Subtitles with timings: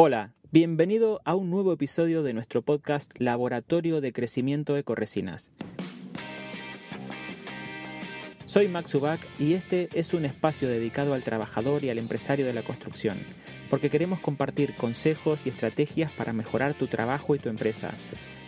[0.00, 5.50] Hola, bienvenido a un nuevo episodio de nuestro podcast Laboratorio de Crecimiento Ecoresinas.
[8.44, 12.52] Soy Max Ubach y este es un espacio dedicado al trabajador y al empresario de
[12.52, 13.18] la construcción,
[13.70, 17.92] porque queremos compartir consejos y estrategias para mejorar tu trabajo y tu empresa,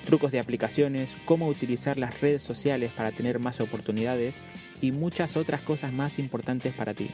[0.06, 4.40] trucos de aplicaciones, cómo utilizar las redes sociales para tener más oportunidades
[4.80, 7.10] y muchas otras cosas más importantes para ti.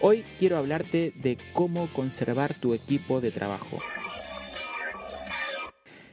[0.00, 3.80] Hoy quiero hablarte de cómo conservar tu equipo de trabajo.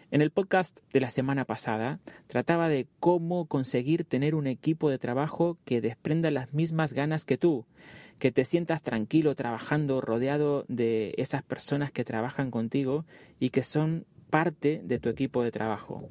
[0.10, 4.98] En el podcast de la semana pasada trataba de cómo conseguir tener un equipo de
[4.98, 7.68] trabajo que desprenda las mismas ganas que tú,
[8.18, 13.06] que te sientas tranquilo trabajando rodeado de esas personas que trabajan contigo
[13.40, 16.10] y que son parte de tu equipo de trabajo.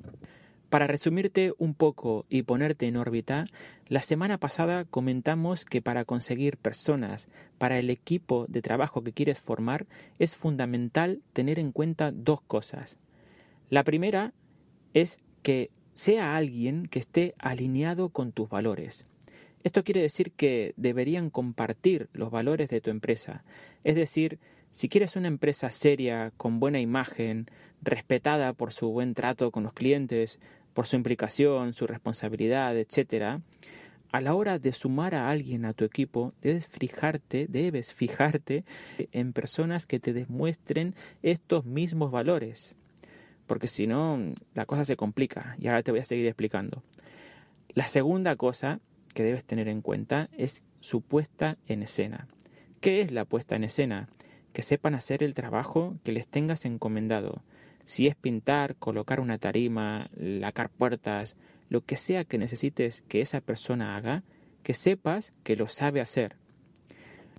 [0.74, 3.45] Para resumirte un poco y ponerte en órbita,
[3.87, 7.28] la semana pasada comentamos que para conseguir personas
[7.59, 9.87] para el equipo de trabajo que quieres formar
[10.19, 12.98] es fundamental tener en cuenta dos cosas.
[13.70, 14.33] La primera
[14.94, 19.06] es que sea alguien que esté alineado con tus valores.
[19.62, 23.44] Esto quiere decir que deberían compartir los valores de tu empresa.
[23.84, 24.41] Es decir,
[24.72, 27.47] si quieres una empresa seria, con buena imagen,
[27.81, 30.41] respetada por su buen trato con los clientes,
[30.75, 33.41] por su implicación, su responsabilidad, etc.,
[34.14, 38.64] a la hora de sumar a alguien a tu equipo, debes fijarte, debes fijarte
[39.11, 42.77] en personas que te demuestren estos mismos valores.
[43.48, 44.20] Porque si no,
[44.55, 46.84] la cosa se complica y ahora te voy a seguir explicando.
[47.70, 48.78] La segunda cosa
[49.14, 52.28] que debes tener en cuenta es su puesta en escena.
[52.81, 54.09] ¿Qué es la puesta en escena?
[54.53, 57.42] Que sepan hacer el trabajo que les tengas encomendado
[57.85, 61.37] si es pintar, colocar una tarima, lacar puertas,
[61.69, 64.23] lo que sea que necesites que esa persona haga,
[64.63, 66.37] que sepas que lo sabe hacer.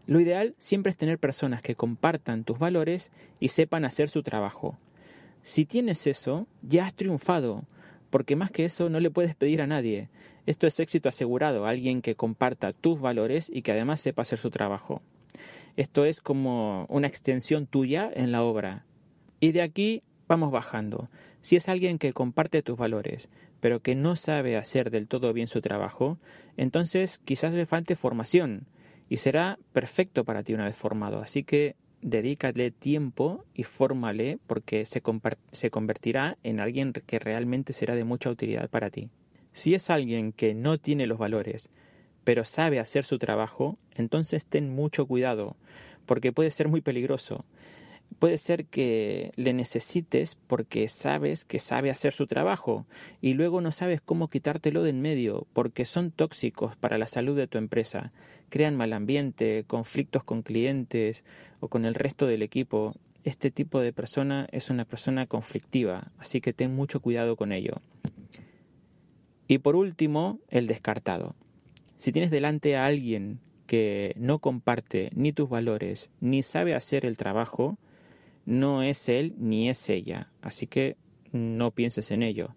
[0.07, 4.77] Lo ideal siempre es tener personas que compartan tus valores y sepan hacer su trabajo.
[5.41, 7.63] Si tienes eso, ya has triunfado,
[8.11, 10.09] porque más que eso no le puedes pedir a nadie.
[10.45, 14.51] Esto es éxito asegurado, alguien que comparta tus valores y que además sepa hacer su
[14.51, 15.01] trabajo.
[15.75, 18.85] Esto es como una extensión tuya en la obra.
[19.39, 21.09] Y de aquí vamos bajando.
[21.41, 25.47] Si es alguien que comparte tus valores, pero que no sabe hacer del todo bien
[25.47, 26.17] su trabajo,
[26.57, 28.67] entonces quizás le falte formación
[29.09, 31.21] y será perfecto para ti una vez formado.
[31.21, 35.01] Así que dedícale tiempo y fórmale porque se,
[35.51, 39.09] se convertirá en alguien que realmente será de mucha utilidad para ti.
[39.51, 41.69] Si es alguien que no tiene los valores,
[42.23, 45.55] pero sabe hacer su trabajo, entonces ten mucho cuidado,
[46.05, 47.45] porque puede ser muy peligroso
[48.19, 52.85] puede ser que le necesites porque sabes que sabe hacer su trabajo
[53.21, 57.35] y luego no sabes cómo quitártelo de en medio porque son tóxicos para la salud
[57.35, 58.11] de tu empresa,
[58.49, 61.23] crean mal ambiente, conflictos con clientes
[61.59, 62.95] o con el resto del equipo.
[63.23, 67.81] Este tipo de persona es una persona conflictiva, así que ten mucho cuidado con ello.
[69.47, 71.35] Y por último, el descartado.
[71.97, 77.17] Si tienes delante a alguien que no comparte ni tus valores ni sabe hacer el
[77.17, 77.77] trabajo,
[78.45, 80.97] no es él ni es ella, así que
[81.31, 82.55] no pienses en ello.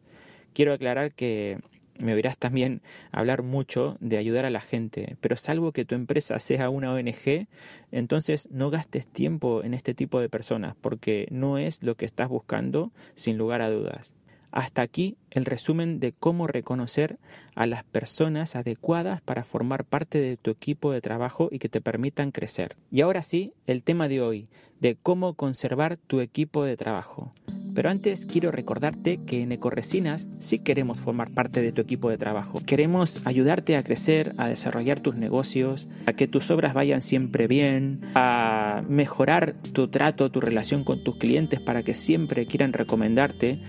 [0.53, 1.59] Quiero aclarar que
[2.01, 6.39] me oirás también hablar mucho de ayudar a la gente, pero salvo que tu empresa
[6.39, 7.49] sea una ONG,
[7.91, 12.29] entonces no gastes tiempo en este tipo de personas, porque no es lo que estás
[12.29, 14.15] buscando, sin lugar a dudas.
[14.51, 17.19] Hasta aquí el resumen de cómo reconocer
[17.55, 21.81] a las personas adecuadas para formar parte de tu equipo de trabajo y que te
[21.81, 22.77] permitan crecer.
[22.91, 24.49] Y ahora sí, el tema de hoy,
[24.81, 27.33] de cómo conservar tu equipo de trabajo.
[27.75, 32.19] Pero antes quiero recordarte que en Ecoresinas sí queremos formar parte de tu equipo de
[32.19, 32.61] trabajo.
[32.67, 38.01] Queremos ayudarte a crecer, a desarrollar tus negocios, a que tus obras vayan siempre bien,
[38.17, 43.61] a mejorar tu trato, tu relación con tus clientes para que siempre quieran recomendarte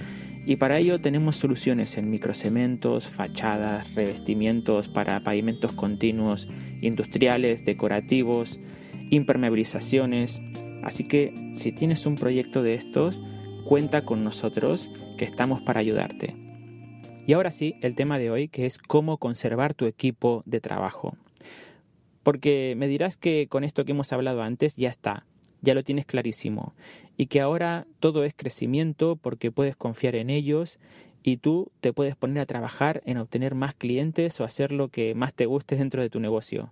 [0.46, 6.48] y para ello tenemos soluciones en microcementos, fachadas, revestimientos para pavimentos continuos,
[6.82, 8.60] industriales, decorativos,
[9.10, 10.42] impermeabilizaciones.
[10.84, 13.22] Así que si tienes un proyecto de estos,
[13.66, 16.36] cuenta con nosotros que estamos para ayudarte.
[17.28, 21.16] Y ahora sí, el tema de hoy que es cómo conservar tu equipo de trabajo.
[22.24, 25.26] Porque me dirás que con esto que hemos hablado antes ya está,
[25.62, 26.74] ya lo tienes clarísimo
[27.18, 30.80] y que ahora todo es crecimiento porque puedes confiar en ellos
[31.24, 35.16] y tú te puedes poner a trabajar en obtener más clientes o hacer lo que
[35.16, 36.72] más te guste dentro de tu negocio.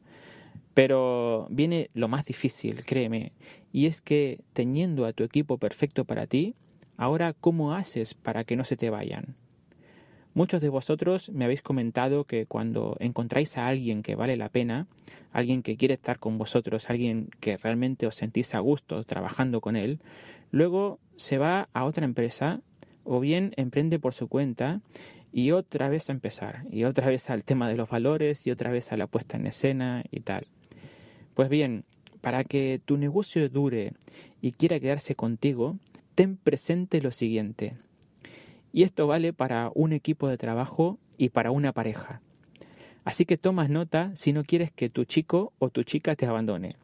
[0.74, 3.34] Pero viene lo más difícil, créeme,
[3.74, 6.56] y es que teniendo a tu equipo perfecto para ti,
[6.98, 9.36] ahora ¿cómo haces para que no se te vayan?
[10.38, 14.86] Muchos de vosotros me habéis comentado que cuando encontráis a alguien que vale la pena,
[15.31, 19.75] alguien que quiere estar con vosotros, alguien que realmente os sentís a gusto trabajando con
[19.75, 20.00] él,
[20.51, 22.62] luego se va a otra empresa
[23.04, 24.81] o bien emprende por su cuenta
[25.34, 28.69] y otra vez a empezar, y otra vez al tema de los valores y otra
[28.69, 30.45] vez a la puesta en escena y tal.
[31.33, 31.83] Pues bien,
[32.22, 33.94] para que tu negocio dure
[34.40, 35.78] y quiera quedarse contigo,
[36.13, 37.74] ten presente lo siguiente.
[38.72, 42.22] Y esto vale para un equipo de trabajo y para una pareja.
[43.04, 46.75] Así que tomas nota si no quieres que tu chico o tu chica te abandone.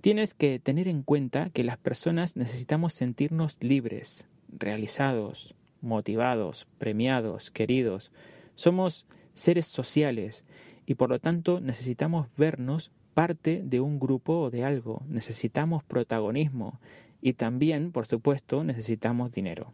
[0.00, 8.12] Tienes que tener en cuenta que las personas necesitamos sentirnos libres, realizados, motivados, premiados, queridos.
[8.54, 10.44] Somos seres sociales
[10.86, 15.02] y por lo tanto necesitamos vernos parte de un grupo o de algo.
[15.08, 16.80] Necesitamos protagonismo
[17.20, 19.72] y también, por supuesto, necesitamos dinero.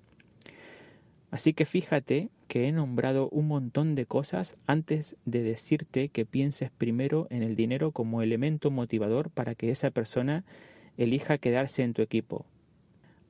[1.30, 6.70] Así que fíjate que he nombrado un montón de cosas antes de decirte que pienses
[6.70, 10.44] primero en el dinero como elemento motivador para que esa persona
[10.96, 12.46] elija quedarse en tu equipo.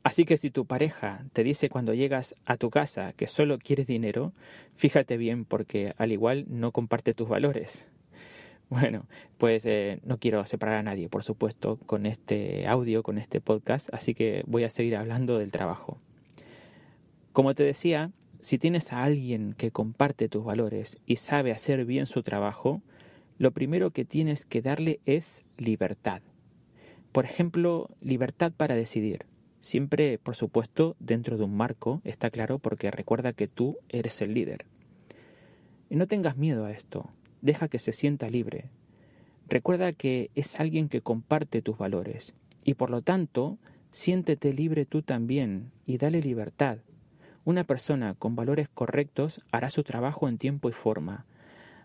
[0.06, 3.88] Así que si tu pareja te dice cuando llegas a tu casa que solo quieres
[3.88, 4.32] dinero,
[4.74, 7.86] fíjate bien porque al igual no comparte tus valores.
[8.68, 9.06] Bueno,
[9.38, 13.94] pues eh, no quiero separar a nadie, por supuesto, con este audio, con este podcast,
[13.94, 16.00] así que voy a seguir hablando del trabajo.
[17.36, 22.06] Como te decía, si tienes a alguien que comparte tus valores y sabe hacer bien
[22.06, 22.80] su trabajo,
[23.36, 26.22] lo primero que tienes que darle es libertad.
[27.12, 29.26] Por ejemplo, libertad para decidir.
[29.60, 34.32] Siempre, por supuesto, dentro de un marco, está claro, porque recuerda que tú eres el
[34.32, 34.64] líder.
[35.90, 37.10] Y no tengas miedo a esto,
[37.42, 38.70] deja que se sienta libre.
[39.46, 42.32] Recuerda que es alguien que comparte tus valores,
[42.64, 43.58] y por lo tanto,
[43.90, 46.78] siéntete libre tú también y dale libertad.
[47.46, 51.26] Una persona con valores correctos hará su trabajo en tiempo y forma,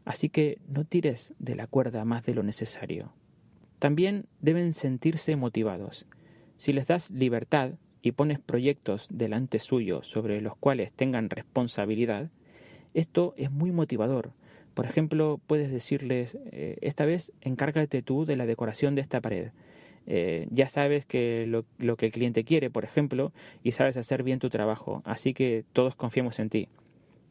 [0.05, 3.13] así que no tires de la cuerda más de lo necesario.
[3.77, 6.07] También deben sentirse motivados.
[6.57, 12.31] Si les das libertad y pones proyectos delante suyo sobre los cuales tengan responsabilidad,
[12.95, 14.31] esto es muy motivador.
[14.73, 19.51] Por ejemplo, puedes decirles, eh, esta vez encárgate tú de la decoración de esta pared.
[20.13, 23.31] Eh, ya sabes que lo, que el cliente quiere, por ejemplo,
[23.63, 26.67] y sabes hacer bien tu trabajo, así que todos confiamos en ti.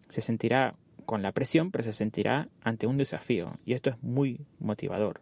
[0.08, 4.40] Se sentirá con la presión, pero se sentirá ante un desafío, y esto es muy
[4.60, 5.20] motivador.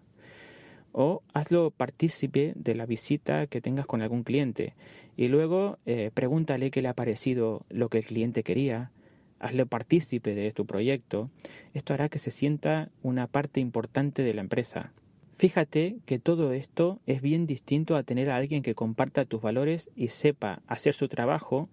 [0.93, 4.75] O hazlo partícipe de la visita que tengas con algún cliente,
[5.17, 8.93] y luego eh, pregúntale qué le ha parecido lo que el cliente quería,
[9.41, 11.29] hazlo partícipe de tu proyecto,
[11.75, 14.93] esto hará que se sienta una parte importante de la empresa.
[15.39, 19.89] Fíjate que todo esto es bien distinto a tener a alguien que comparta tus valores
[19.95, 21.69] y sepa hacer su trabajo,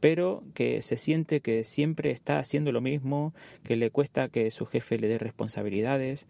[0.00, 3.32] pero que se siente que siempre está haciendo lo mismo,
[3.62, 6.26] que le cuesta que su jefe le dé responsabilidades,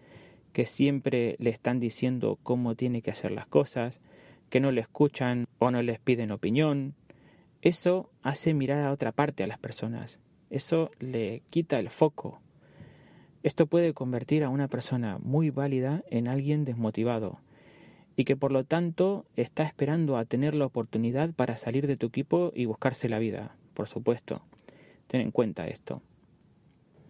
[0.53, 4.01] que siempre le están diciendo cómo tiene que hacer las cosas,
[4.51, 6.95] que no le escuchan o no les piden opinión.
[7.63, 10.19] Eso hace mirar a otra parte a las personas.
[10.51, 12.43] Eso le quita el foco
[13.45, 17.41] esto puede convertir a una persona muy válida en alguien desmotivado
[18.17, 22.07] y que por lo tanto está esperando a tener la oportunidad para salir de tu
[22.07, 24.41] equipo y buscarse la vida, por supuesto.
[25.09, 26.01] Ten en cuenta esto.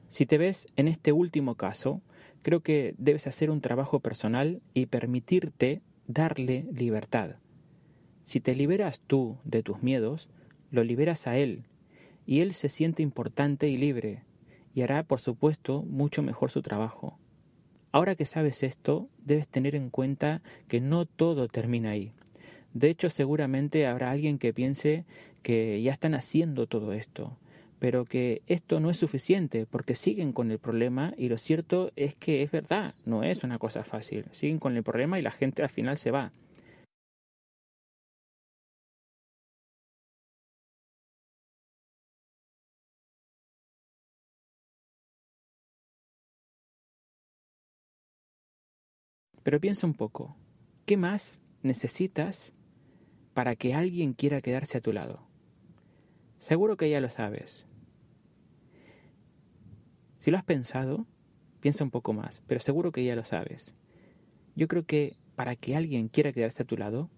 [0.08, 2.02] Si te ves en este último caso,
[2.42, 7.36] creo que debes hacer un trabajo personal y permitirte darle libertad.
[8.24, 10.28] Si te liberas tú de tus miedos,
[10.72, 11.62] lo liberas a él,
[12.26, 14.24] y él se siente importante y libre,
[14.74, 17.18] y hará, por supuesto, mucho mejor su trabajo.
[17.92, 22.12] Ahora que sabes esto, debes tener en cuenta que no todo termina ahí.
[22.72, 25.04] De hecho, seguramente habrá alguien que piense
[25.42, 27.38] que ya están haciendo todo esto,
[27.78, 32.16] pero que esto no es suficiente porque siguen con el problema y lo cierto es
[32.16, 34.24] que es verdad, no es una cosa fácil.
[34.32, 36.32] Siguen con el problema y la gente al final se va.
[49.44, 50.36] Pero piensa un poco,
[50.86, 52.54] ¿qué más necesitas
[53.34, 55.20] para que alguien quiera quedarse a tu lado?
[56.38, 57.66] Seguro que ya lo sabes.
[60.18, 61.06] Si lo has pensado,
[61.60, 63.74] piensa un poco más, pero seguro que ya lo sabes.
[64.56, 67.10] Yo creo que para que alguien quiera quedarse a tu lado,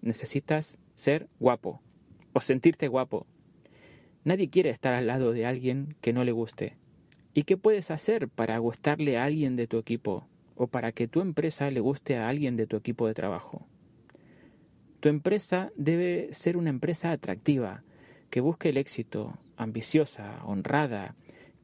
[0.00, 1.82] necesitas ser guapo
[2.32, 3.26] o sentirte guapo.
[4.24, 6.78] Nadie quiere estar al lado de alguien que no le guste.
[7.34, 10.26] ¿Y qué puedes hacer para gustarle a alguien de tu equipo?
[10.56, 13.66] O para que tu empresa le guste a alguien de tu equipo de trabajo.
[15.00, 17.82] Tu empresa debe ser una empresa atractiva,
[18.30, 21.14] que busque el éxito, ambiciosa, honrada,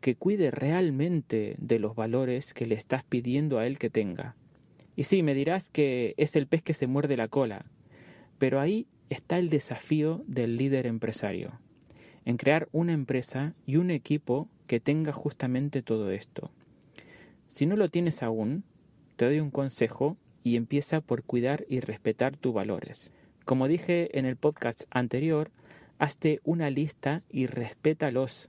[0.01, 4.37] que cuide realmente de los valores que le estás pidiendo a él que tenga.
[4.97, 7.65] Y sí, me dirás que es el pez que se muerde la cola,
[8.39, 11.61] pero ahí está el desafío del líder empresario,
[12.25, 16.51] en crear una empresa y un equipo que tenga justamente todo esto.
[17.49, 18.65] Si no lo tienes aún,
[19.21, 23.11] te doy un consejo y empieza por cuidar y respetar tus valores.
[23.45, 25.51] Como dije en el podcast anterior,
[25.99, 28.49] hazte una lista y respétalos.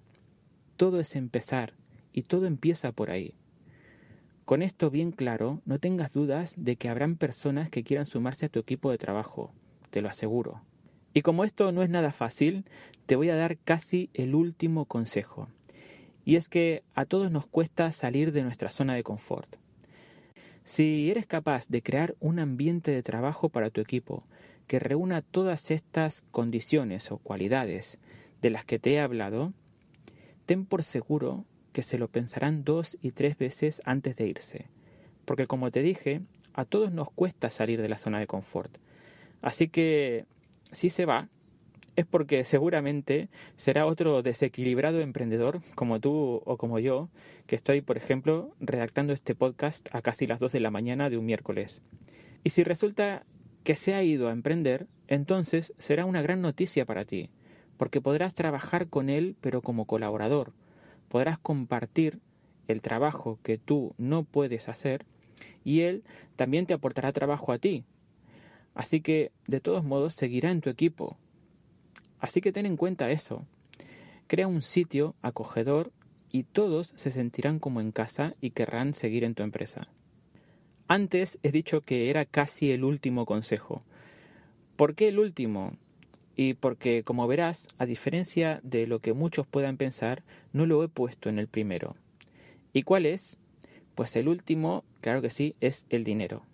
[0.77, 1.73] Todo es empezar
[2.13, 3.33] y todo empieza por ahí.
[4.45, 8.49] Con esto bien claro, no tengas dudas de que habrán personas que quieran sumarse a
[8.49, 9.51] tu equipo de trabajo,
[9.89, 10.61] te lo aseguro.
[11.13, 12.63] Y como esto no es nada fácil,
[13.07, 15.49] te voy a dar casi el último consejo.
[16.23, 19.57] Y es que a todos nos cuesta salir de nuestra zona de confort.
[20.71, 24.23] Si eres capaz de crear un ambiente de trabajo para tu equipo
[24.67, 27.99] que reúna todas estas condiciones o cualidades
[28.41, 29.51] de las que te he hablado,
[30.45, 34.67] ten por seguro que se lo pensarán dos y tres veces antes de irse,
[35.25, 36.21] porque como te dije,
[36.53, 38.77] a todos nos cuesta salir de la zona de confort.
[39.41, 40.23] Así que
[40.71, 41.27] si se va,
[41.95, 47.09] es porque seguramente será otro desequilibrado emprendedor como tú o como yo,
[47.47, 51.17] que estoy, por ejemplo, redactando este podcast a casi las 2 de la mañana de
[51.17, 51.81] un miércoles.
[52.43, 53.25] Y si resulta
[53.63, 57.29] que se ha ido a emprender, entonces será una gran noticia para ti,
[57.77, 60.53] porque podrás trabajar con él pero como colaborador,
[61.09, 62.19] podrás compartir
[62.67, 65.05] el trabajo que tú no puedes hacer
[65.63, 66.03] y él
[66.35, 67.83] también te aportará trabajo a ti.
[68.73, 71.17] Así que, de todos modos, seguirá en tu equipo,
[72.21, 73.45] Así que ten en cuenta eso.
[74.27, 75.91] Crea un sitio acogedor
[76.31, 79.89] y todos se sentirán como en casa y querrán seguir en tu empresa.
[80.87, 83.83] Antes he dicho que era casi el último consejo.
[84.75, 85.73] ¿Por qué el último?
[86.35, 90.23] Y porque, como verás, a diferencia de lo que muchos puedan pensar,
[90.53, 91.95] no lo he puesto en el primero.
[92.71, 93.37] ¿Y cuál es?
[93.95, 96.45] Pues el último, claro que sí, es el dinero.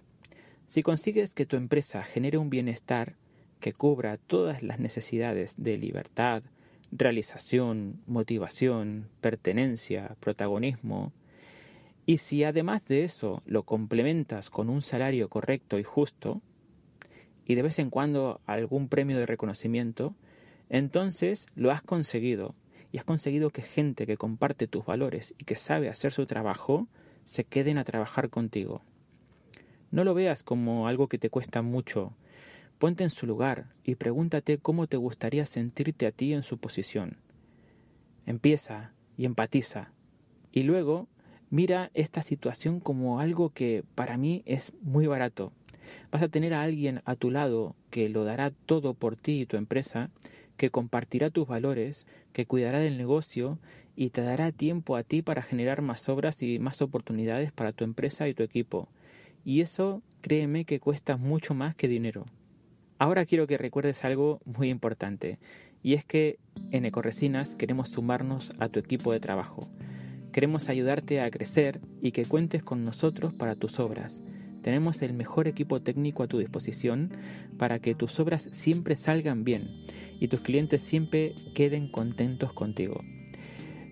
[0.65, 3.15] Si consigues que tu empresa genere un bienestar,
[3.59, 6.43] que cubra todas las necesidades de libertad,
[6.91, 11.11] realización, motivación, pertenencia, protagonismo,
[12.05, 16.41] y si además de eso lo complementas con un salario correcto y justo,
[17.45, 20.15] y de vez en cuando algún premio de reconocimiento,
[20.69, 22.55] entonces lo has conseguido,
[22.91, 26.87] y has conseguido que gente que comparte tus valores y que sabe hacer su trabajo,
[27.25, 28.81] se queden a trabajar contigo.
[29.91, 32.13] No lo veas como algo que te cuesta mucho,
[32.79, 37.17] Ponte en su lugar y pregúntate cómo te gustaría sentirte a ti en su posición.
[38.27, 39.91] Empieza y empatiza.
[40.51, 41.07] Y luego
[41.49, 45.51] mira esta situación como algo que para mí es muy barato.
[46.11, 49.45] Vas a tener a alguien a tu lado que lo dará todo por ti y
[49.47, 50.11] tu empresa,
[50.55, 53.57] que compartirá tus valores, que cuidará del negocio
[53.95, 57.83] y te dará tiempo a ti para generar más obras y más oportunidades para tu
[57.83, 58.87] empresa y tu equipo.
[59.43, 62.25] Y eso créeme que cuesta mucho más que dinero.
[62.99, 65.37] Ahora quiero que recuerdes algo muy importante,
[65.83, 66.39] y es que
[66.71, 69.69] en Ecoresinas queremos sumarnos a tu equipo de trabajo.
[70.33, 74.21] Queremos ayudarte a crecer y que cuentes con nosotros para tus obras.
[74.63, 77.11] Tenemos el mejor equipo técnico a tu disposición
[77.57, 79.69] para que tus obras siempre salgan bien
[80.19, 83.01] y tus clientes siempre queden contentos contigo.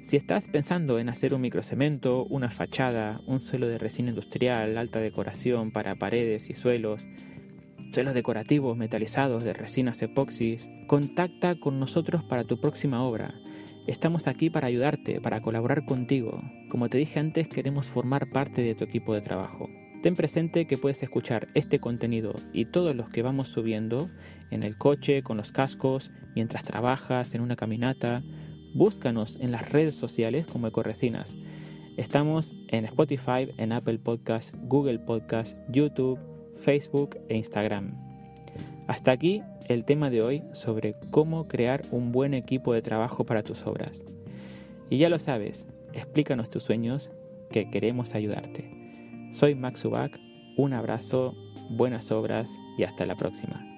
[0.03, 4.99] Si estás pensando en hacer un microcemento, una fachada, un suelo de resina industrial, alta
[4.99, 7.07] decoración para paredes y suelos,
[7.95, 13.35] suelos decorativos metalizados de resinas epoxis, contacta con nosotros para tu próxima obra.
[13.87, 16.41] Estamos aquí para ayudarte, para colaborar contigo.
[16.67, 19.69] Como te dije antes, queremos formar parte de tu equipo de trabajo.
[20.03, 24.09] Ten presente que puedes escuchar este contenido y todos los que vamos subiendo
[24.51, 28.23] en el coche, con los cascos, mientras trabajas, en una caminata.
[28.73, 31.37] Búscanos en las redes sociales como Ecoresinas.
[31.95, 36.19] Estamos en Spotify, en Apple Podcasts, Google Podcasts, YouTube,
[36.57, 37.93] Facebook e Instagram.
[38.87, 43.43] Hasta aquí el tema de hoy sobre cómo crear un buen equipo de trabajo para
[43.43, 44.03] tus obras.
[44.89, 47.11] Y ya lo sabes, explícanos tus sueños
[47.49, 49.29] que queremos ayudarte.
[49.31, 50.19] Soy Max Ubak,
[50.57, 51.33] un abrazo,
[51.71, 53.74] buenas obras y hasta la próxima.